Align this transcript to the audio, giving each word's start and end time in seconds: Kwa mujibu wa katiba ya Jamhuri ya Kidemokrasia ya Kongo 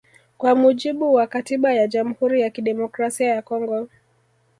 Kwa 0.37 0.55
mujibu 0.55 1.13
wa 1.13 1.27
katiba 1.27 1.73
ya 1.73 1.87
Jamhuri 1.87 2.41
ya 2.41 2.49
Kidemokrasia 2.49 3.27
ya 3.27 3.41
Kongo 3.41 3.87